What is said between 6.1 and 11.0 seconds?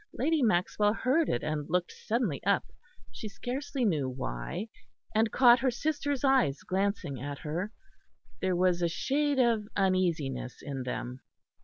eyes glancing at her. There was a shade of uneasiness in